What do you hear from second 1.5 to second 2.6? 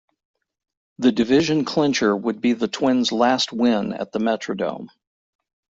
clincher would be